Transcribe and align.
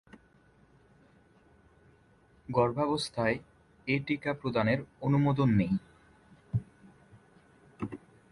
গর্ভাবস্থায় 2.49 3.37
এ 3.87 3.95
টিকা 4.07 4.31
প্রদানের 4.33 4.79
অনুমোদন 5.01 5.49
নেই। 5.57 5.73